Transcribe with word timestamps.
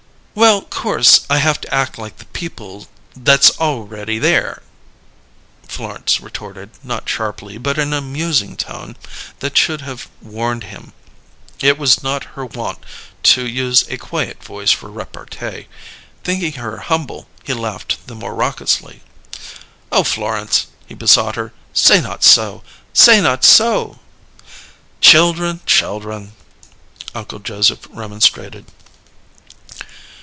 "Well, 0.33 0.61
course 0.61 1.25
I 1.29 1.39
haf 1.39 1.59
to 1.59 1.75
act 1.75 1.97
like 1.97 2.15
the 2.15 2.23
people 2.25 2.87
that's 3.17 3.59
already 3.59 4.17
there," 4.17 4.63
Florence 5.67 6.21
retorted, 6.21 6.69
not 6.81 7.09
sharply, 7.09 7.57
but 7.57 7.77
in 7.77 7.91
a 7.91 7.99
musing 7.99 8.55
tone 8.55 8.95
that 9.39 9.57
should 9.57 9.81
have 9.81 10.07
warned 10.21 10.63
him. 10.63 10.93
It 11.59 11.77
was 11.77 12.01
not 12.01 12.23
her 12.35 12.45
wont 12.45 12.79
to 13.23 13.45
use 13.45 13.83
a 13.89 13.97
quiet 13.97 14.41
voice 14.41 14.71
for 14.71 14.89
repartee. 14.89 15.67
Thinking 16.23 16.53
her 16.53 16.77
humble, 16.77 17.27
he 17.43 17.53
laughed 17.53 18.07
the 18.07 18.15
more 18.15 18.33
raucously. 18.33 19.01
"Oh, 19.91 20.05
Florence!" 20.05 20.67
he 20.87 20.95
besought 20.95 21.35
her. 21.35 21.51
"Say 21.73 21.99
not 21.99 22.23
so! 22.23 22.63
Say 22.93 23.19
not 23.19 23.43
so!" 23.43 23.99
"Children, 25.01 25.59
children!" 25.65 26.31
Uncle 27.13 27.39
Joseph 27.39 27.85
remonstrated. 27.91 28.63